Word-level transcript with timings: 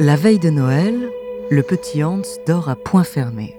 La 0.00 0.16
veille 0.16 0.40
de 0.40 0.50
Noël, 0.50 1.08
le 1.50 1.62
petit 1.62 2.02
Hans 2.02 2.20
dort 2.46 2.68
à 2.68 2.74
point 2.74 3.04
fermé. 3.04 3.56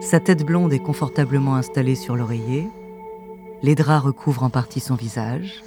Sa 0.00 0.20
tête 0.20 0.44
blonde 0.44 0.72
est 0.72 0.80
confortablement 0.80 1.54
installée 1.54 1.94
sur 1.94 2.16
l'oreiller. 2.16 2.68
Les 3.62 3.74
draps 3.76 4.04
recouvrent 4.04 4.42
en 4.42 4.50
partie 4.50 4.80
son 4.80 4.96
visage. 4.96 5.62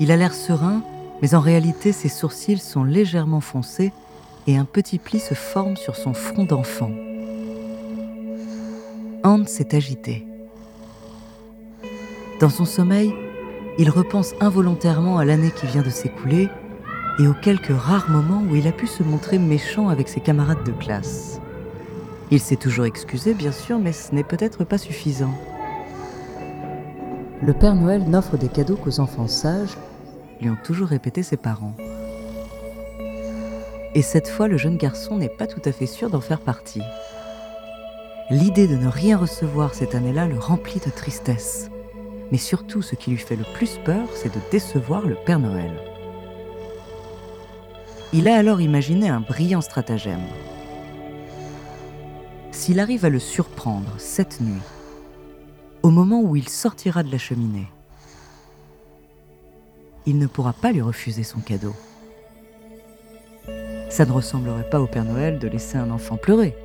Il 0.00 0.12
a 0.12 0.16
l'air 0.16 0.32
serein, 0.32 0.82
mais 1.20 1.34
en 1.34 1.40
réalité 1.40 1.90
ses 1.90 2.08
sourcils 2.08 2.58
sont 2.58 2.84
légèrement 2.84 3.40
foncés 3.40 3.92
et 4.46 4.56
un 4.56 4.64
petit 4.64 4.98
pli 4.98 5.18
se 5.18 5.34
forme 5.34 5.76
sur 5.76 5.96
son 5.96 6.14
front 6.14 6.44
d'enfant. 6.44 6.90
Hans 9.22 9.44
est 9.44 9.74
agité. 9.74 10.26
Dans 12.40 12.50
son 12.50 12.64
sommeil, 12.64 13.14
il 13.78 13.90
repense 13.90 14.34
involontairement 14.40 15.18
à 15.18 15.24
l'année 15.24 15.50
qui 15.50 15.66
vient 15.66 15.82
de 15.82 15.90
s'écouler 15.90 16.48
et 17.18 17.26
aux 17.26 17.34
quelques 17.34 17.74
rares 17.74 18.10
moments 18.10 18.42
où 18.50 18.54
il 18.54 18.66
a 18.66 18.72
pu 18.72 18.86
se 18.86 19.02
montrer 19.02 19.38
méchant 19.38 19.88
avec 19.88 20.08
ses 20.08 20.20
camarades 20.20 20.64
de 20.64 20.72
classe. 20.72 21.40
Il 22.30 22.40
s'est 22.40 22.56
toujours 22.56 22.84
excusé, 22.84 23.34
bien 23.34 23.52
sûr, 23.52 23.78
mais 23.78 23.92
ce 23.92 24.14
n'est 24.14 24.24
peut-être 24.24 24.64
pas 24.64 24.78
suffisant. 24.78 25.34
Le 27.42 27.52
Père 27.52 27.74
Noël 27.74 28.08
n'offre 28.08 28.36
des 28.36 28.48
cadeaux 28.48 28.76
qu'aux 28.76 29.00
enfants 29.00 29.28
sages, 29.28 29.76
lui 30.40 30.50
ont 30.50 30.58
toujours 30.64 30.88
répété 30.88 31.22
ses 31.22 31.36
parents. 31.36 31.74
Et 33.94 34.02
cette 34.02 34.28
fois, 34.28 34.48
le 34.48 34.56
jeune 34.56 34.76
garçon 34.76 35.16
n'est 35.16 35.28
pas 35.28 35.46
tout 35.46 35.62
à 35.64 35.72
fait 35.72 35.86
sûr 35.86 36.10
d'en 36.10 36.20
faire 36.20 36.40
partie. 36.40 36.82
L'idée 38.30 38.66
de 38.66 38.76
ne 38.76 38.88
rien 38.88 39.16
recevoir 39.16 39.74
cette 39.74 39.94
année-là 39.94 40.26
le 40.26 40.38
remplit 40.38 40.80
de 40.80 40.90
tristesse 40.90 41.70
mais 42.30 42.38
surtout 42.38 42.82
ce 42.82 42.94
qui 42.94 43.10
lui 43.10 43.16
fait 43.16 43.36
le 43.36 43.44
plus 43.54 43.78
peur, 43.84 44.08
c'est 44.14 44.34
de 44.34 44.40
décevoir 44.50 45.06
le 45.06 45.14
Père 45.14 45.38
Noël. 45.38 45.72
Il 48.12 48.28
a 48.28 48.36
alors 48.36 48.60
imaginé 48.60 49.08
un 49.08 49.20
brillant 49.20 49.60
stratagème. 49.60 50.26
S'il 52.50 52.80
arrive 52.80 53.04
à 53.04 53.08
le 53.08 53.18
surprendre 53.18 53.94
cette 53.98 54.40
nuit, 54.40 54.62
au 55.82 55.90
moment 55.90 56.22
où 56.22 56.36
il 56.36 56.48
sortira 56.48 57.02
de 57.02 57.10
la 57.10 57.18
cheminée, 57.18 57.68
il 60.06 60.18
ne 60.18 60.26
pourra 60.26 60.52
pas 60.52 60.72
lui 60.72 60.82
refuser 60.82 61.22
son 61.22 61.40
cadeau. 61.40 61.74
Ça 63.94 64.04
ne 64.04 64.10
ressemblerait 64.10 64.68
pas 64.68 64.80
au 64.80 64.88
Père 64.88 65.04
Noël 65.04 65.38
de 65.38 65.46
laisser 65.46 65.78
un 65.78 65.88
enfant 65.92 66.16
pleurer 66.16 66.56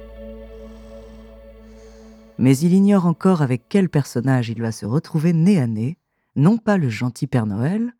mais 2.40 2.58
il 2.58 2.74
ignore 2.74 3.06
encore 3.06 3.44
avec 3.44 3.64
quel 3.70 3.88
personnage 3.88 4.50
il 4.50 4.62
va 4.62 4.72
se 4.72 4.86
retrouver 4.88 5.34
nez 5.34 5.60
à 5.60 5.68
nez, 5.68 5.98
non 6.36 6.58
pas 6.58 6.78
le 6.78 6.90
gentil 6.90 7.28
Père 7.28 7.46
Noël, 7.46 7.94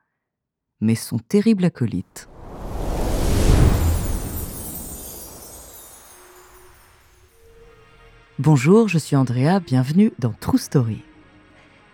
mais 0.82 0.96
son 0.96 1.20
terrible 1.20 1.66
acolyte. 1.66 2.28
Bonjour, 8.40 8.88
je 8.88 8.98
suis 8.98 9.18
Andrea, 9.18 9.60
bienvenue 9.60 10.12
dans 10.18 10.32
True 10.32 10.58
Story. 10.58 11.04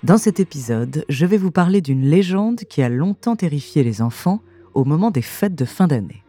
Dans 0.03 0.19
cet 0.19 0.39
épisode, 0.39 1.03
je 1.09 1.25
vais 1.25 1.37
vous 1.37 1.51
parler 1.51 1.81
d'une 1.81 2.05
légende 2.05 2.59
qui 2.69 2.81
a 2.81 2.87
longtemps 2.87 3.35
terrifié 3.35 3.83
les 3.83 4.03
enfants 4.03 4.41
au 4.75 4.85
moment 4.85 5.09
des 5.11 5.23
fêtes 5.23 5.55
de 5.55 5.65
fin 5.65 5.87
d'année. 5.87 6.24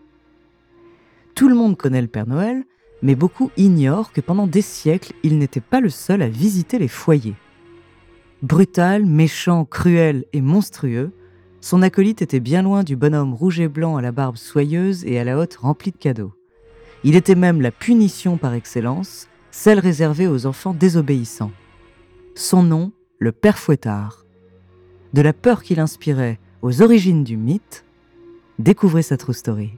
Tout 1.36 1.50
le 1.50 1.54
monde 1.54 1.76
connaît 1.76 2.00
le 2.00 2.08
Père 2.08 2.26
Noël, 2.26 2.64
mais 3.02 3.14
beaucoup 3.14 3.50
ignorent 3.58 4.10
que 4.10 4.22
pendant 4.22 4.46
des 4.46 4.62
siècles, 4.62 5.12
il 5.22 5.36
n'était 5.36 5.60
pas 5.60 5.82
le 5.82 5.90
seul 5.90 6.22
à 6.22 6.28
visiter 6.28 6.78
les 6.78 6.88
foyers. 6.88 7.34
Brutal, 8.40 9.04
méchant, 9.04 9.66
cruel 9.66 10.24
et 10.32 10.40
monstrueux, 10.40 11.12
son 11.60 11.82
acolyte 11.82 12.22
était 12.22 12.40
bien 12.40 12.62
loin 12.62 12.84
du 12.84 12.96
bonhomme 12.96 13.34
rouge 13.34 13.60
et 13.60 13.68
blanc 13.68 13.98
à 13.98 14.02
la 14.02 14.12
barbe 14.12 14.38
soyeuse 14.38 15.04
et 15.04 15.18
à 15.18 15.24
la 15.24 15.36
hotte 15.36 15.56
remplie 15.56 15.90
de 15.90 15.98
cadeaux. 15.98 16.32
Il 17.04 17.16
était 17.16 17.34
même 17.34 17.60
la 17.60 17.70
punition 17.70 18.38
par 18.38 18.54
excellence, 18.54 19.28
celle 19.50 19.78
réservée 19.78 20.28
aux 20.28 20.46
enfants 20.46 20.72
désobéissants. 20.72 21.52
Son 22.34 22.62
nom, 22.62 22.92
le 23.18 23.32
Père 23.32 23.58
Fouettard. 23.58 24.24
De 25.12 25.20
la 25.20 25.34
peur 25.34 25.62
qu'il 25.62 25.80
inspirait 25.80 26.40
aux 26.62 26.80
origines 26.80 27.24
du 27.24 27.36
mythe, 27.36 27.84
découvrez 28.58 29.02
sa 29.02 29.18
true 29.18 29.34
story. 29.34 29.72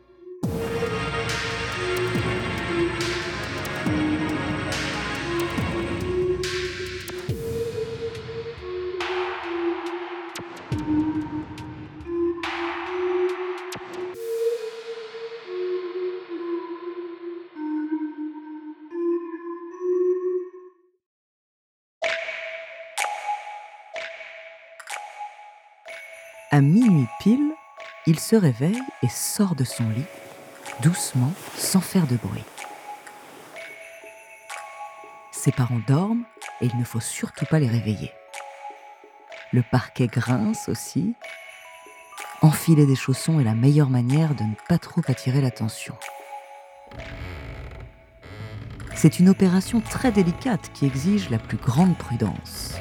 À 26.59 26.61
minuit 26.61 27.07
pile, 27.21 27.53
il 28.09 28.19
se 28.19 28.35
réveille 28.35 28.83
et 29.05 29.09
sort 29.09 29.55
de 29.55 29.63
son 29.63 29.89
lit, 29.91 30.07
doucement, 30.83 31.33
sans 31.55 31.81
faire 31.81 32.09
de 32.09 32.17
bruit. 32.17 32.43
Ses 35.31 35.53
parents 35.53 35.81
dorment 35.87 36.25
et 36.61 36.67
il 36.67 36.77
ne 36.77 36.83
faut 36.83 36.99
surtout 36.99 37.45
pas 37.45 37.61
les 37.61 37.69
réveiller. 37.69 38.11
Le 39.53 39.63
parquet 39.63 40.09
grince 40.09 40.69
aussi. 40.69 41.15
Enfiler 42.43 42.87
des 42.87 42.97
chaussons 42.97 43.39
est 43.39 43.45
la 43.45 43.55
meilleure 43.55 43.89
manière 43.89 44.35
de 44.35 44.43
ne 44.43 44.55
pas 44.69 44.79
trop 44.79 45.03
attirer 45.07 45.41
l'attention. 45.41 45.95
C'est 48.97 49.21
une 49.21 49.29
opération 49.29 49.81
très 49.81 50.11
délicate 50.11 50.73
qui 50.75 50.87
exige 50.87 51.31
la 51.31 51.39
plus 51.39 51.57
grande 51.57 51.97
prudence. 51.97 52.75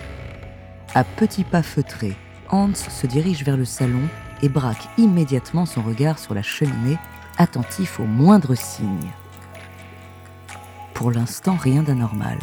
À 0.95 1.03
petits 1.03 1.43
pas 1.43 1.61
feutrés, 1.61 2.17
Hans 2.49 2.75
se 2.75 3.07
dirige 3.07 3.43
vers 3.43 3.57
le 3.57 3.65
salon 3.65 4.07
et 4.41 4.49
braque 4.49 4.87
immédiatement 4.97 5.65
son 5.65 5.81
regard 5.81 6.19
sur 6.19 6.33
la 6.33 6.43
cheminée, 6.43 6.97
attentif 7.37 7.99
aux 7.99 8.05
moindres 8.05 8.57
signes. 8.57 9.11
Pour 10.93 11.11
l'instant, 11.11 11.55
rien 11.55 11.83
d'anormal. 11.83 12.39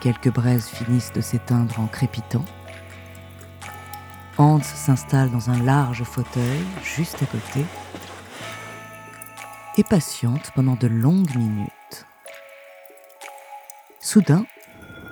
Quelques 0.00 0.32
braises 0.32 0.66
finissent 0.66 1.12
de 1.12 1.20
s'éteindre 1.20 1.78
en 1.78 1.86
crépitant. 1.86 2.44
Hans 4.38 4.62
s'installe 4.62 5.30
dans 5.30 5.50
un 5.50 5.62
large 5.62 6.02
fauteuil 6.02 6.64
juste 6.82 7.22
à 7.22 7.26
côté 7.26 7.64
et 9.76 9.84
patiente 9.84 10.50
pendant 10.54 10.74
de 10.74 10.86
longues 10.86 11.36
minutes. 11.36 12.06
Soudain, 14.00 14.44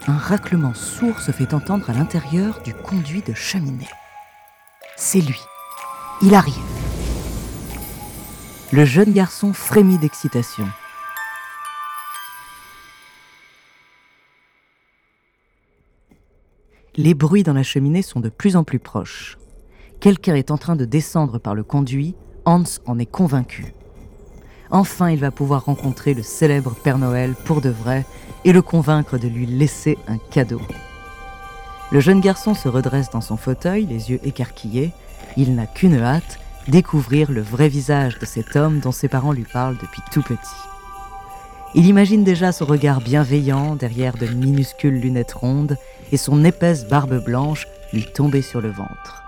un 0.07 0.17
raclement 0.17 0.75
sourd 0.75 1.21
se 1.21 1.31
fait 1.31 1.55
entendre 1.55 1.91
à 1.91 1.93
l'intérieur 1.93 2.63
du 2.63 2.75
conduit 2.75 3.23
de 3.23 3.35
cheminée. 3.35 3.89
C'est 4.97 5.21
lui. 5.21 5.41
Il 6.23 6.35
arrive. 6.35 6.55
le 8.73 8.85
jeune 8.85 9.13
garçon 9.13 9.53
frémit 9.53 9.99
d'excitation. 9.99 10.67
Les 16.97 17.15
bruits 17.15 17.43
dans 17.43 17.53
la 17.53 17.63
cheminée 17.63 18.03
sont 18.03 18.21
de 18.21 18.29
plus 18.29 18.57
en 18.57 18.65
plus 18.65 18.79
proches. 18.79 19.39
Quelqu'un 20.01 20.35
est 20.35 20.51
en 20.51 20.59
train 20.59 20.77
de 20.77 20.85
descendre 20.85 21.39
par 21.39 21.55
le 21.55 21.63
conduit, 21.63 22.15
Hans 22.45 22.65
en 22.87 22.99
est 22.99 23.11
convaincu. 23.11 23.75
Enfin, 24.71 25.11
il 25.11 25.19
va 25.19 25.31
pouvoir 25.31 25.65
rencontrer 25.65 26.15
le 26.15 26.23
célèbre 26.23 26.75
Père 26.83 26.99
Noël 26.99 27.35
pour 27.45 27.61
de 27.61 27.71
vrai 27.71 28.05
et 28.45 28.53
le 28.53 28.63
convaincre 28.63 29.19
de 29.19 29.27
lui 29.27 29.47
laisser 29.47 29.99
un 30.07 30.19
cadeau. 30.19 30.61
Le 31.91 31.99
jeune 31.99 32.21
garçon 32.21 32.55
se 32.55 32.69
redresse 32.69 33.11
dans 33.11 33.21
son 33.21 33.37
fauteuil, 33.37 33.85
les 33.87 34.13
yeux 34.13 34.21
écarquillés. 34.23 34.93
Il 35.37 35.57
n'a 35.57 35.67
qu'une 35.67 36.01
hâte, 36.01 36.39
découvrir 36.69 37.33
le 37.33 37.41
vrai 37.41 37.69
visage 37.69 38.19
de 38.21 38.27
cet 38.27 38.55
homme 38.55 38.79
dont 38.79 38.93
ses 38.93 39.09
parents 39.09 39.33
lui 39.33 39.47
parlent 39.53 39.79
depuis 39.81 40.03
tout 40.13 40.23
petit. 40.23 40.39
Il 41.75 41.87
imagine 41.87 42.23
déjà 42.23 42.53
son 42.53 42.65
regard 42.65 43.01
bienveillant 43.01 43.75
derrière 43.75 44.17
de 44.17 44.27
minuscules 44.27 45.01
lunettes 45.01 45.33
rondes 45.33 45.77
et 46.13 46.17
son 46.17 46.45
épaisse 46.45 46.87
barbe 46.87 47.25
blanche 47.25 47.67
lui 47.93 48.05
tomber 48.05 48.43
sur 48.43 48.61
le 48.61 48.71
ventre. 48.71 49.23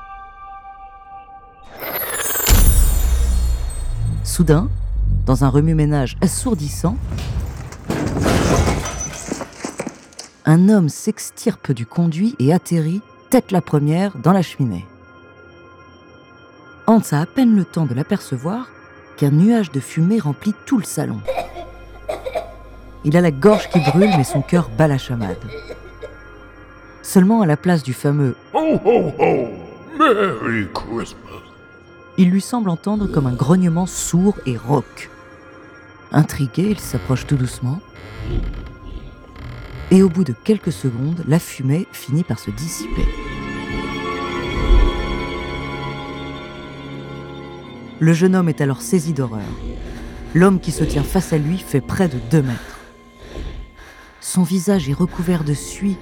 Soudain, 4.25 4.69
dans 5.27 5.45
un 5.45 5.49
remue-ménage 5.49 6.17
assourdissant, 6.21 6.97
un 10.45 10.69
homme 10.69 10.89
s'extirpe 10.89 11.73
du 11.73 11.87
conduit 11.87 12.35
et 12.39 12.53
atterrit, 12.53 13.01
tête 13.31 13.53
la 13.53 13.61
première, 13.61 14.17
dans 14.19 14.33
la 14.33 14.43
cheminée. 14.43 14.85
Hans 16.87 17.01
a 17.13 17.21
à 17.21 17.27
peine 17.27 17.55
le 17.55 17.65
temps 17.65 17.87
de 17.87 17.95
l'apercevoir 17.95 18.69
qu'un 19.17 19.31
nuage 19.31 19.71
de 19.71 19.81
fumée 19.81 20.19
remplit 20.19 20.55
tout 20.67 20.79
le 20.79 20.85
salon. 20.85 21.21
Il 23.05 23.17
a 23.17 23.21
la 23.21 23.31
gorge 23.31 23.69
qui 23.69 23.81
brûle, 23.81 24.11
mais 24.17 24.25
son 24.25 24.43
cœur 24.43 24.69
bat 24.77 24.89
la 24.89 24.99
chamade. 24.99 25.37
Seulement 27.03 27.43
à 27.43 27.47
la 27.47 27.57
place 27.57 27.83
du 27.83 27.93
fameux 27.93 28.37
Ho 28.53 28.81
ho 28.85 29.13
ho! 29.19 29.49
Merry 29.99 30.67
Christmas! 30.73 31.42
Il 32.19 32.31
lui 32.31 32.41
semble 32.41 32.71
entendre 32.71 33.07
comme 33.07 33.27
un 33.27 33.35
grognement 33.35 33.87
sourd 33.87 34.37
et 34.47 34.57
rauque. 34.57 35.11
Intrigué, 36.13 36.69
il 36.71 36.79
s'approche 36.79 37.27
tout 37.27 37.37
doucement. 37.37 37.81
Et 39.91 40.03
au 40.03 40.09
bout 40.09 40.25
de 40.25 40.35
quelques 40.45 40.73
secondes, 40.73 41.25
la 41.27 41.39
fumée 41.39 41.87
finit 41.93 42.25
par 42.25 42.39
se 42.39 42.51
dissiper. 42.51 43.07
Le 47.99 48.13
jeune 48.13 48.35
homme 48.35 48.49
est 48.49 48.61
alors 48.61 48.83
saisi 48.83 49.13
d'horreur. 49.13 49.43
L'homme 50.35 50.61
qui 50.61 50.73
se 50.73 50.85
tient 50.85 51.03
face 51.03 51.33
à 51.33 51.39
lui 51.39 51.59
fait 51.59 51.81
près 51.81 52.09
de 52.09 52.19
deux 52.31 52.43
mètres. 52.43 52.81
Son 54.21 54.43
visage 54.43 54.89
est 54.89 54.95
recouvert 54.95 55.45
de 55.45 55.55
suie 55.55 55.97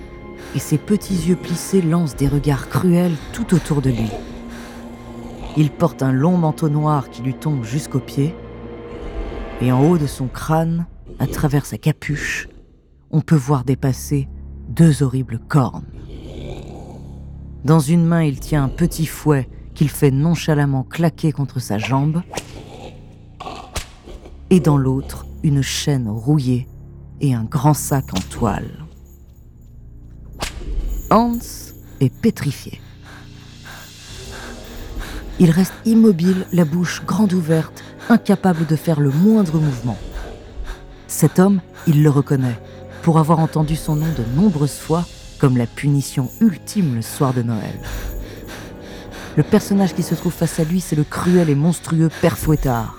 et 0.54 0.58
ses 0.58 0.78
petits 0.78 1.28
yeux 1.28 1.36
plissés 1.36 1.82
lancent 1.82 2.16
des 2.16 2.28
regards 2.28 2.68
cruels 2.68 3.14
tout 3.32 3.54
autour 3.54 3.82
de 3.82 3.90
lui. 3.90 4.10
Il 5.56 5.70
porte 5.70 6.02
un 6.02 6.12
long 6.12 6.36
manteau 6.36 6.68
noir 6.68 7.10
qui 7.10 7.22
lui 7.22 7.34
tombe 7.34 7.64
jusqu'aux 7.64 8.00
pieds, 8.00 8.34
et 9.60 9.72
en 9.72 9.84
haut 9.84 9.98
de 9.98 10.06
son 10.06 10.28
crâne, 10.28 10.86
à 11.18 11.26
travers 11.26 11.66
sa 11.66 11.76
capuche, 11.76 12.48
on 13.10 13.20
peut 13.20 13.36
voir 13.36 13.64
dépasser 13.64 14.28
deux 14.68 15.02
horribles 15.02 15.40
cornes. 15.48 15.84
Dans 17.64 17.80
une 17.80 18.06
main, 18.06 18.22
il 18.22 18.40
tient 18.40 18.64
un 18.64 18.68
petit 18.68 19.06
fouet 19.06 19.48
qu'il 19.74 19.90
fait 19.90 20.10
nonchalamment 20.10 20.84
claquer 20.84 21.32
contre 21.32 21.60
sa 21.60 21.78
jambe, 21.78 22.22
et 24.50 24.60
dans 24.60 24.76
l'autre, 24.76 25.26
une 25.42 25.62
chaîne 25.62 26.08
rouillée 26.08 26.68
et 27.20 27.34
un 27.34 27.44
grand 27.44 27.74
sac 27.74 28.14
en 28.14 28.20
toile. 28.30 28.86
Hans 31.10 31.38
est 32.00 32.14
pétrifié. 32.14 32.80
Il 35.42 35.50
reste 35.50 35.72
immobile, 35.86 36.44
la 36.52 36.66
bouche 36.66 37.02
grande 37.06 37.32
ouverte, 37.32 37.82
incapable 38.10 38.66
de 38.66 38.76
faire 38.76 39.00
le 39.00 39.08
moindre 39.08 39.58
mouvement. 39.58 39.96
Cet 41.06 41.38
homme, 41.38 41.62
il 41.86 42.02
le 42.02 42.10
reconnaît, 42.10 42.60
pour 43.00 43.18
avoir 43.18 43.38
entendu 43.38 43.74
son 43.74 43.96
nom 43.96 44.12
de 44.18 44.38
nombreuses 44.38 44.76
fois 44.76 45.06
comme 45.38 45.56
la 45.56 45.66
punition 45.66 46.30
ultime 46.42 46.94
le 46.94 47.00
soir 47.00 47.32
de 47.32 47.40
Noël. 47.40 47.80
Le 49.38 49.42
personnage 49.42 49.94
qui 49.94 50.02
se 50.02 50.14
trouve 50.14 50.34
face 50.34 50.60
à 50.60 50.64
lui, 50.64 50.82
c'est 50.82 50.94
le 50.94 51.04
cruel 51.04 51.48
et 51.48 51.54
monstrueux 51.54 52.10
Père 52.20 52.36
Fouettard, 52.36 52.98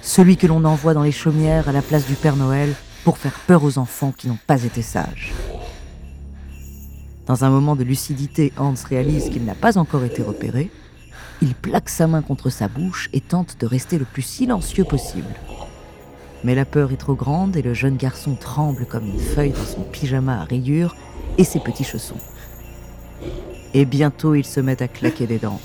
celui 0.00 0.38
que 0.38 0.46
l'on 0.46 0.64
envoie 0.64 0.94
dans 0.94 1.02
les 1.02 1.12
chaumières 1.12 1.68
à 1.68 1.72
la 1.72 1.82
place 1.82 2.06
du 2.06 2.14
Père 2.14 2.36
Noël 2.36 2.72
pour 3.04 3.18
faire 3.18 3.38
peur 3.46 3.62
aux 3.62 3.76
enfants 3.76 4.14
qui 4.16 4.28
n'ont 4.28 4.38
pas 4.46 4.64
été 4.64 4.80
sages. 4.80 5.34
Dans 7.26 7.44
un 7.44 7.50
moment 7.50 7.76
de 7.76 7.84
lucidité, 7.84 8.54
Hans 8.56 8.72
réalise 8.88 9.28
qu'il 9.28 9.44
n'a 9.44 9.54
pas 9.54 9.76
encore 9.76 10.04
été 10.04 10.22
repéré 10.22 10.70
il 11.42 11.54
plaque 11.54 11.88
sa 11.88 12.06
main 12.06 12.22
contre 12.22 12.50
sa 12.50 12.68
bouche 12.68 13.08
et 13.12 13.20
tente 13.20 13.56
de 13.60 13.66
rester 13.66 13.98
le 13.98 14.04
plus 14.04 14.22
silencieux 14.22 14.84
possible. 14.84 15.34
Mais 16.42 16.54
la 16.54 16.64
peur 16.64 16.92
est 16.92 16.98
trop 16.98 17.14
grande 17.14 17.56
et 17.56 17.62
le 17.62 17.74
jeune 17.74 17.96
garçon 17.96 18.34
tremble 18.34 18.86
comme 18.86 19.06
une 19.06 19.18
feuille 19.18 19.52
dans 19.52 19.64
son 19.64 19.82
pyjama 19.82 20.40
à 20.40 20.44
rayures 20.44 20.94
et 21.38 21.44
ses 21.44 21.60
petits 21.60 21.84
chaussons. 21.84 22.20
Et 23.72 23.84
bientôt 23.84 24.34
il 24.34 24.44
se 24.44 24.60
met 24.60 24.82
à 24.82 24.88
claquer 24.88 25.26
des 25.26 25.38
dents. 25.38 25.60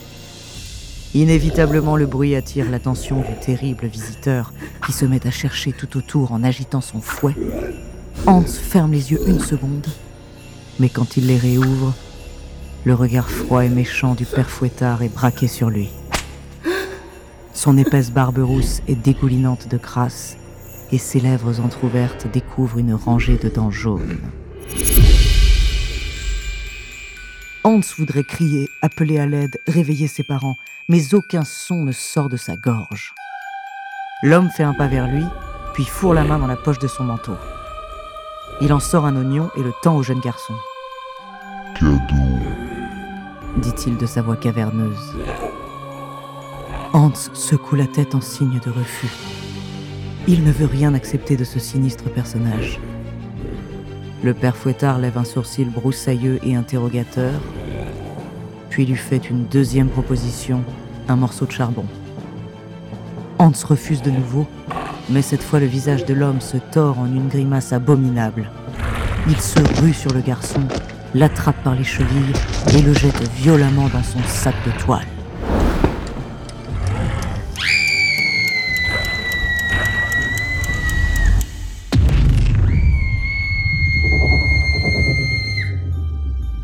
Inévitablement, 1.14 1.98
le 1.98 2.06
bruit 2.06 2.36
attire 2.36 2.70
l'attention 2.70 3.22
du 3.22 3.34
terrible 3.44 3.88
visiteur 3.88 4.54
qui 4.86 4.92
se 4.92 5.06
met 5.06 5.26
à 5.26 5.32
chercher 5.32 5.72
tout 5.72 5.98
autour 5.98 6.32
en 6.32 6.44
agitant 6.44 6.82
son 6.82 7.02
fouet. 7.02 7.36
Hans 8.28 8.44
ferme 8.44 8.92
les 8.92 9.12
yeux 9.12 9.22
une 9.28 9.40
seconde, 9.40 9.88
mais 10.80 10.90
quand 10.90 11.18
il 11.18 11.26
les 11.28 11.38
réouvre, 11.38 11.94
le 12.86 12.94
regard 12.94 13.30
froid 13.30 13.66
et 13.66 13.70
méchant 13.70 14.16
du 14.16 14.26
père 14.26 14.50
Fouettard 14.50 15.04
est 15.04 15.14
braqué 15.14 15.48
sur 15.48 15.70
lui. 15.70 15.90
Son 17.54 17.78
épaisse 17.78 18.12
barbe 18.12 18.40
rousse 18.40 18.82
est 18.88 18.96
dégoulinante 18.96 19.68
de 19.68 19.78
crasse 19.78 20.38
et 20.92 20.98
ses 20.98 21.20
lèvres 21.20 21.60
entr'ouvertes 21.60 22.28
découvrent 22.32 22.78
une 22.78 22.94
rangée 22.94 23.38
de 23.38 23.50
dents 23.50 23.72
jaunes. 23.72 24.18
Hans 27.66 27.82
voudrait 27.98 28.24
crier, 28.24 28.70
appeler 28.82 29.20
à 29.20 29.26
l'aide, 29.26 29.60
réveiller 29.68 30.08
ses 30.08 30.24
parents, 30.24 30.56
mais 30.88 31.14
aucun 31.14 31.44
son 31.44 31.84
ne 31.84 31.92
sort 31.92 32.30
de 32.30 32.38
sa 32.38 32.56
gorge. 32.56 33.14
L'homme 34.24 34.50
fait 34.50 34.64
un 34.64 34.74
pas 34.74 34.88
vers 34.88 35.08
lui, 35.08 35.26
puis 35.74 35.86
fourre 35.86 36.14
la 36.14 36.24
main 36.24 36.40
dans 36.40 36.48
la 36.48 36.56
poche 36.56 36.80
de 36.80 36.88
son 36.88 37.04
manteau. 37.04 37.36
Il 38.62 38.74
en 38.74 38.80
sort 38.80 39.06
un 39.06 39.16
oignon 39.16 39.52
et 39.58 39.64
le 39.64 39.74
tend 39.84 39.96
au 39.98 40.04
jeune 40.04 40.20
garçon. 40.22 40.56
Cadeau. 41.78 42.69
Dit-il 43.60 43.98
de 43.98 44.06
sa 44.06 44.22
voix 44.22 44.36
caverneuse. 44.36 45.16
Hans 46.94 47.14
secoue 47.34 47.76
la 47.76 47.86
tête 47.86 48.16
en 48.16 48.22
signe 48.22 48.60
de 48.66 48.70
refus. 48.70 49.12
Il 50.28 50.44
ne 50.44 50.52
veut 50.52 50.66
rien 50.66 50.94
accepter 50.94 51.38
de 51.38 51.44
ce 51.44 51.60
sinistre 51.60 52.10
personnage. 52.10 52.80
Le 54.24 54.34
père 54.34 54.56
Fouettard 54.56 55.00
lève 55.00 55.18
un 55.18 55.24
sourcil 55.24 55.70
broussailleux 55.70 56.40
et 56.44 56.56
interrogateur, 56.56 57.40
puis 58.70 58.86
lui 58.86 58.96
fait 58.96 59.30
une 59.30 59.46
deuxième 59.46 59.90
proposition, 59.90 60.64
un 61.08 61.16
morceau 61.16 61.46
de 61.46 61.52
charbon. 61.52 61.86
Hans 63.38 63.52
refuse 63.68 64.02
de 64.02 64.12
nouveau, 64.12 64.46
mais 65.10 65.22
cette 65.22 65.44
fois 65.44 65.60
le 65.60 65.66
visage 65.66 66.06
de 66.06 66.14
l'homme 66.14 66.42
se 66.42 66.58
tord 66.58 67.00
en 67.00 67.06
une 67.06 67.30
grimace 67.30 67.72
abominable. 67.72 68.50
Il 69.28 69.40
se 69.40 69.60
rue 69.82 69.94
sur 69.94 70.14
le 70.14 70.22
garçon 70.22 70.62
l'attrape 71.14 71.62
par 71.64 71.76
les 71.76 71.84
chevilles 71.84 72.34
et 72.74 72.82
le 72.82 72.94
jette 72.94 73.30
violemment 73.32 73.90
dans 73.90 74.04
son 74.04 74.22
sac 74.24 74.56
de 74.66 74.72
toile. 74.80 75.08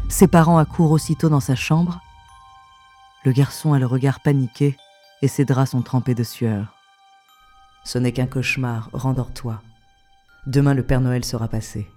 Ses 0.09 0.27
parents 0.27 0.57
accourent 0.57 0.91
aussitôt 0.91 1.27
dans 1.27 1.41
sa 1.41 1.55
chambre. 1.55 1.99
Le 3.25 3.33
garçon 3.33 3.73
a 3.73 3.79
le 3.79 3.85
regard 3.85 4.21
paniqué 4.21 4.77
et 5.21 5.27
ses 5.27 5.43
draps 5.43 5.71
sont 5.71 5.81
trempés 5.81 6.15
de 6.15 6.23
sueur. 6.23 6.73
Ce 7.83 7.97
n'est 7.97 8.13
qu'un 8.13 8.25
cauchemar, 8.25 8.89
rendors-toi. 8.93 9.61
Demain 10.47 10.73
le 10.73 10.83
Père 10.83 11.01
Noël 11.01 11.25
sera 11.25 11.47
passé. 11.47 11.89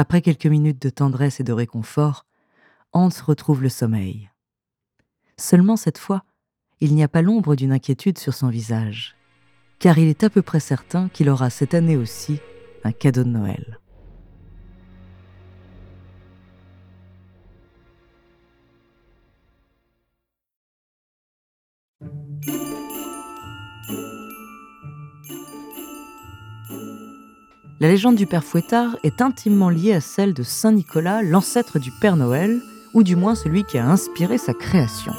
Après 0.00 0.22
quelques 0.22 0.46
minutes 0.46 0.80
de 0.80 0.88
tendresse 0.88 1.40
et 1.40 1.44
de 1.44 1.52
réconfort, 1.52 2.24
Hans 2.94 3.10
retrouve 3.26 3.62
le 3.62 3.68
sommeil. 3.68 4.30
Seulement 5.36 5.76
cette 5.76 5.98
fois, 5.98 6.24
il 6.80 6.94
n'y 6.94 7.02
a 7.02 7.08
pas 7.08 7.20
l'ombre 7.20 7.54
d'une 7.54 7.70
inquiétude 7.70 8.16
sur 8.16 8.32
son 8.32 8.48
visage, 8.48 9.14
car 9.78 9.98
il 9.98 10.08
est 10.08 10.24
à 10.24 10.30
peu 10.30 10.40
près 10.40 10.58
certain 10.58 11.10
qu'il 11.10 11.28
aura 11.28 11.50
cette 11.50 11.74
année 11.74 11.98
aussi 11.98 12.40
un 12.82 12.92
cadeau 12.92 13.24
de 13.24 13.28
Noël. 13.28 13.78
La 27.82 27.88
légende 27.88 28.16
du 28.16 28.26
Père 28.26 28.44
Fouettard 28.44 28.98
est 29.04 29.22
intimement 29.22 29.70
liée 29.70 29.94
à 29.94 30.02
celle 30.02 30.34
de 30.34 30.42
Saint 30.42 30.72
Nicolas, 30.72 31.22
l'ancêtre 31.22 31.78
du 31.78 31.90
Père 31.90 32.14
Noël, 32.14 32.60
ou 32.92 33.02
du 33.02 33.16
moins 33.16 33.34
celui 33.34 33.64
qui 33.64 33.78
a 33.78 33.86
inspiré 33.86 34.36
sa 34.36 34.52
création. 34.52 35.14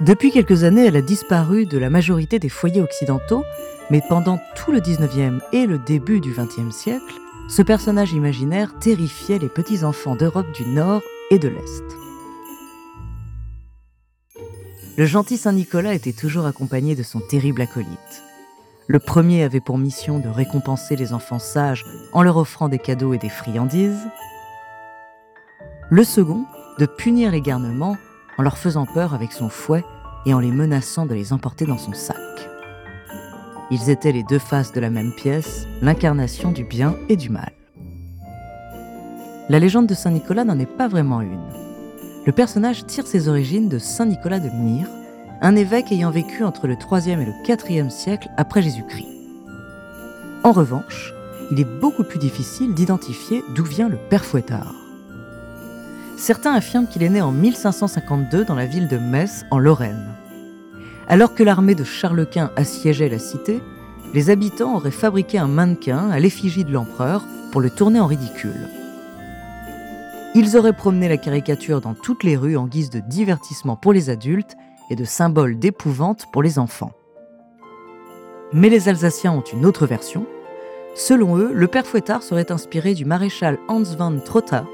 Depuis 0.00 0.32
quelques 0.32 0.64
années, 0.64 0.84
elle 0.84 0.96
a 0.96 1.00
disparu 1.00 1.64
de 1.64 1.78
la 1.78 1.90
majorité 1.90 2.40
des 2.40 2.48
foyers 2.48 2.82
occidentaux, 2.82 3.44
mais 3.88 4.02
pendant 4.08 4.40
tout 4.56 4.72
le 4.72 4.80
19e 4.80 5.38
et 5.52 5.64
le 5.64 5.78
début 5.78 6.18
du 6.18 6.32
20e 6.32 6.72
siècle, 6.72 7.14
ce 7.48 7.62
personnage 7.62 8.12
imaginaire 8.14 8.76
terrifiait 8.80 9.38
les 9.38 9.48
petits-enfants 9.48 10.16
d'Europe 10.16 10.50
du 10.56 10.66
Nord 10.66 11.02
et 11.30 11.38
de 11.38 11.46
l'Est. 11.46 11.84
Le 14.96 15.06
gentil 15.06 15.36
Saint 15.36 15.52
Nicolas 15.52 15.94
était 15.94 16.12
toujours 16.12 16.46
accompagné 16.46 16.96
de 16.96 17.04
son 17.04 17.20
terrible 17.20 17.60
acolyte. 17.60 18.24
Le 18.88 18.98
premier 18.98 19.44
avait 19.44 19.60
pour 19.60 19.78
mission 19.78 20.18
de 20.18 20.28
récompenser 20.28 20.96
les 20.96 21.12
enfants 21.12 21.38
sages 21.38 21.84
en 22.12 22.22
leur 22.22 22.36
offrant 22.36 22.68
des 22.68 22.78
cadeaux 22.78 23.14
et 23.14 23.18
des 23.18 23.28
friandises. 23.28 24.08
Le 25.88 26.04
second, 26.04 26.44
de 26.78 26.86
punir 26.86 27.30
les 27.30 27.40
garnements 27.40 27.96
en 28.38 28.42
leur 28.42 28.58
faisant 28.58 28.86
peur 28.86 29.14
avec 29.14 29.32
son 29.32 29.48
fouet 29.48 29.84
et 30.26 30.34
en 30.34 30.40
les 30.40 30.50
menaçant 30.50 31.06
de 31.06 31.14
les 31.14 31.32
emporter 31.32 31.64
dans 31.64 31.78
son 31.78 31.92
sac. 31.92 32.16
Ils 33.70 33.88
étaient 33.88 34.12
les 34.12 34.24
deux 34.24 34.38
faces 34.38 34.72
de 34.72 34.80
la 34.80 34.90
même 34.90 35.12
pièce, 35.14 35.66
l'incarnation 35.80 36.50
du 36.50 36.64
bien 36.64 36.96
et 37.08 37.16
du 37.16 37.30
mal. 37.30 37.52
La 39.48 39.58
légende 39.58 39.86
de 39.86 39.94
Saint 39.94 40.10
Nicolas 40.10 40.44
n'en 40.44 40.58
est 40.58 40.66
pas 40.66 40.88
vraiment 40.88 41.20
une. 41.20 41.40
Le 42.24 42.32
personnage 42.32 42.86
tire 42.86 43.06
ses 43.06 43.28
origines 43.28 43.68
de 43.68 43.78
Saint 43.78 44.06
Nicolas 44.06 44.38
de 44.38 44.50
Myre, 44.50 44.88
un 45.42 45.56
évêque 45.56 45.90
ayant 45.90 46.12
vécu 46.12 46.44
entre 46.44 46.68
le 46.68 46.76
3e 46.76 47.20
et 47.20 47.24
le 47.24 47.32
4e 47.44 47.90
siècle 47.90 48.28
après 48.36 48.62
Jésus-Christ. 48.62 49.08
En 50.44 50.52
revanche, 50.52 51.12
il 51.50 51.58
est 51.58 51.80
beaucoup 51.80 52.04
plus 52.04 52.20
difficile 52.20 52.74
d'identifier 52.74 53.42
d'où 53.54 53.64
vient 53.64 53.88
le 53.88 53.98
père 54.08 54.24
Fouettard. 54.24 54.72
Certains 56.16 56.54
affirment 56.54 56.86
qu'il 56.86 57.02
est 57.02 57.08
né 57.08 57.20
en 57.20 57.32
1552 57.32 58.44
dans 58.44 58.54
la 58.54 58.66
ville 58.66 58.86
de 58.86 58.98
Metz, 58.98 59.44
en 59.50 59.58
Lorraine. 59.58 60.14
Alors 61.08 61.34
que 61.34 61.42
l'armée 61.42 61.74
de 61.74 61.82
Charles 61.82 62.26
Quint 62.30 62.52
assiégeait 62.54 63.08
la 63.08 63.18
cité, 63.18 63.60
les 64.14 64.30
habitants 64.30 64.76
auraient 64.76 64.92
fabriqué 64.92 65.38
un 65.38 65.48
mannequin 65.48 66.08
à 66.10 66.20
l'effigie 66.20 66.64
de 66.64 66.72
l'empereur 66.72 67.24
pour 67.50 67.60
le 67.60 67.70
tourner 67.70 67.98
en 67.98 68.06
ridicule. 68.06 68.68
Ils 70.36 70.56
auraient 70.56 70.72
promené 70.72 71.08
la 71.08 71.16
caricature 71.16 71.80
dans 71.80 71.94
toutes 71.94 72.22
les 72.22 72.36
rues 72.36 72.56
en 72.56 72.68
guise 72.68 72.90
de 72.90 73.00
divertissement 73.00 73.74
pour 73.74 73.92
les 73.92 74.08
adultes 74.08 74.56
et 74.92 74.94
de 74.94 75.04
symbole 75.06 75.58
d'épouvante 75.58 76.26
pour 76.30 76.42
les 76.42 76.58
enfants. 76.58 76.92
Mais 78.52 78.68
les 78.68 78.90
Alsaciens 78.90 79.32
ont 79.32 79.40
une 79.40 79.64
autre 79.64 79.86
version. 79.86 80.26
Selon 80.94 81.38
eux, 81.38 81.50
le 81.54 81.66
père 81.66 81.86
Fouettard 81.86 82.22
serait 82.22 82.52
inspiré 82.52 82.92
du 82.92 83.06
maréchal 83.06 83.58
Hans 83.68 83.82
van 83.82 84.18
Trotta, 84.18 84.66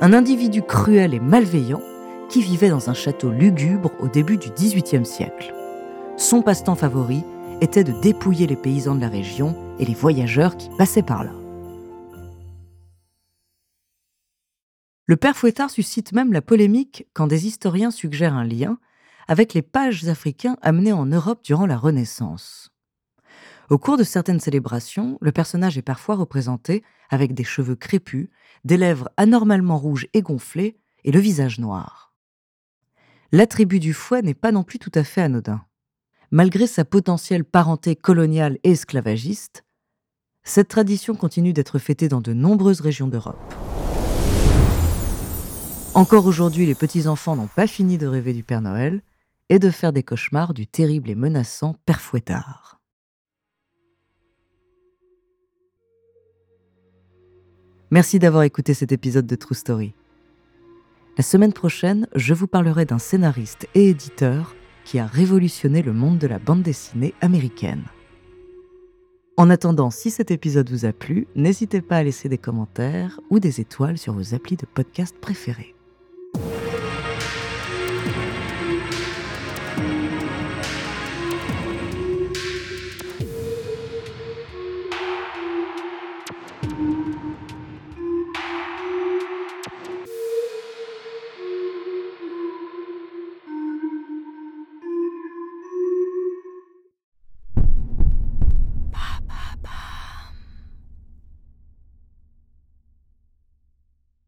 un 0.00 0.12
individu 0.12 0.60
cruel 0.62 1.14
et 1.14 1.20
malveillant 1.20 1.80
qui 2.28 2.42
vivait 2.42 2.68
dans 2.68 2.90
un 2.90 2.94
château 2.94 3.30
lugubre 3.30 3.92
au 4.00 4.08
début 4.08 4.38
du 4.38 4.50
XVIIIe 4.50 5.06
siècle. 5.06 5.54
Son 6.16 6.42
passe-temps 6.42 6.74
favori 6.74 7.22
était 7.60 7.84
de 7.84 7.92
dépouiller 8.00 8.48
les 8.48 8.56
paysans 8.56 8.96
de 8.96 9.00
la 9.00 9.08
région 9.08 9.54
et 9.78 9.84
les 9.84 9.94
voyageurs 9.94 10.56
qui 10.56 10.68
passaient 10.76 11.02
par 11.02 11.22
là. 11.22 11.30
Le 15.06 15.16
père 15.16 15.36
Fouettard 15.36 15.70
suscite 15.70 16.12
même 16.12 16.32
la 16.32 16.42
polémique 16.42 17.06
quand 17.14 17.28
des 17.28 17.46
historiens 17.46 17.92
suggèrent 17.92 18.34
un 18.34 18.44
lien 18.44 18.78
avec 19.30 19.54
les 19.54 19.62
pages 19.62 20.08
africains 20.08 20.56
amenés 20.60 20.92
en 20.92 21.06
Europe 21.06 21.44
durant 21.44 21.64
la 21.64 21.78
Renaissance. 21.78 22.72
Au 23.70 23.78
cours 23.78 23.96
de 23.96 24.02
certaines 24.02 24.40
célébrations, 24.40 25.18
le 25.20 25.30
personnage 25.30 25.78
est 25.78 25.82
parfois 25.82 26.16
représenté 26.16 26.82
avec 27.10 27.32
des 27.32 27.44
cheveux 27.44 27.76
crépus, 27.76 28.28
des 28.64 28.76
lèvres 28.76 29.08
anormalement 29.16 29.78
rouges 29.78 30.08
et 30.14 30.20
gonflées, 30.20 30.80
et 31.04 31.12
le 31.12 31.20
visage 31.20 31.60
noir. 31.60 32.12
L'attribut 33.30 33.78
du 33.78 33.92
fouet 33.92 34.20
n'est 34.20 34.34
pas 34.34 34.50
non 34.50 34.64
plus 34.64 34.80
tout 34.80 34.90
à 34.96 35.04
fait 35.04 35.22
anodin. 35.22 35.62
Malgré 36.32 36.66
sa 36.66 36.84
potentielle 36.84 37.44
parenté 37.44 37.94
coloniale 37.94 38.58
et 38.64 38.72
esclavagiste, 38.72 39.64
cette 40.42 40.68
tradition 40.68 41.14
continue 41.14 41.52
d'être 41.52 41.78
fêtée 41.78 42.08
dans 42.08 42.20
de 42.20 42.32
nombreuses 42.32 42.80
régions 42.80 43.06
d'Europe. 43.06 43.54
Encore 45.94 46.26
aujourd'hui, 46.26 46.66
les 46.66 46.74
petits-enfants 46.74 47.36
n'ont 47.36 47.46
pas 47.46 47.68
fini 47.68 47.96
de 47.96 48.08
rêver 48.08 48.32
du 48.32 48.42
Père 48.42 48.60
Noël 48.60 49.02
et 49.50 49.58
de 49.58 49.68
faire 49.68 49.92
des 49.92 50.04
cauchemars 50.04 50.54
du 50.54 50.66
terrible 50.66 51.10
et 51.10 51.14
menaçant 51.14 51.74
Père 51.84 52.00
Fouettard. 52.00 52.80
Merci 57.90 58.20
d'avoir 58.20 58.44
écouté 58.44 58.72
cet 58.72 58.92
épisode 58.92 59.26
de 59.26 59.34
True 59.34 59.56
Story. 59.56 59.94
La 61.18 61.24
semaine 61.24 61.52
prochaine, 61.52 62.06
je 62.14 62.32
vous 62.32 62.46
parlerai 62.46 62.84
d'un 62.84 63.00
scénariste 63.00 63.66
et 63.74 63.90
éditeur 63.90 64.54
qui 64.84 65.00
a 65.00 65.06
révolutionné 65.06 65.82
le 65.82 65.92
monde 65.92 66.18
de 66.18 66.28
la 66.28 66.38
bande 66.38 66.62
dessinée 66.62 67.12
américaine. 67.20 67.84
En 69.36 69.50
attendant, 69.50 69.90
si 69.90 70.10
cet 70.10 70.30
épisode 70.30 70.70
vous 70.70 70.84
a 70.84 70.92
plu, 70.92 71.26
n'hésitez 71.34 71.80
pas 71.80 71.96
à 71.96 72.02
laisser 72.04 72.28
des 72.28 72.38
commentaires 72.38 73.18
ou 73.30 73.40
des 73.40 73.60
étoiles 73.60 73.98
sur 73.98 74.12
vos 74.12 74.34
applis 74.34 74.56
de 74.56 74.66
podcast 74.66 75.16
préférés. 75.20 75.74